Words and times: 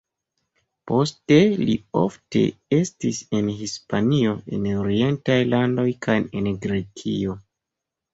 Poste 0.91 1.35
li 1.65 1.73
ofte 2.03 2.41
estis 2.77 3.19
en 3.39 3.51
Hispanio, 3.59 4.31
en 4.59 4.65
orientaj 4.85 5.37
landoj 5.51 5.85
kaj 6.07 6.17
en 6.41 6.49
Grekio. 6.65 7.37